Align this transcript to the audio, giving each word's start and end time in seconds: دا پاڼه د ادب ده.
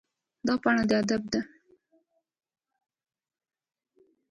دا 0.47 0.53
پاڼه 0.61 0.83
د 0.89 0.91
ادب 1.01 1.23
ده. 1.33 1.41